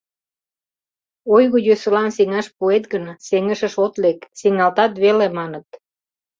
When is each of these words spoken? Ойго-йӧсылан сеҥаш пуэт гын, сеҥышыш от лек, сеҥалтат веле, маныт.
Ойго-йӧсылан 1.35 2.09
сеҥаш 2.17 2.47
пуэт 2.57 2.83
гын, 2.93 3.05
сеҥышыш 3.27 3.73
от 3.85 3.93
лек, 4.03 4.19
сеҥалтат 4.39 4.93
веле, 5.03 5.27
маныт. 5.37 5.67